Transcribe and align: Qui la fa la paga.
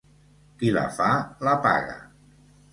Qui 0.61 0.71
la 0.77 0.85
fa 0.97 1.11
la 1.51 1.55
paga. 1.69 1.97